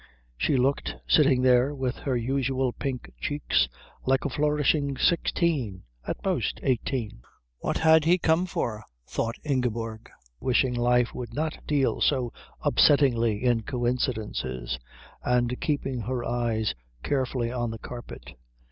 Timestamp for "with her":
1.75-2.15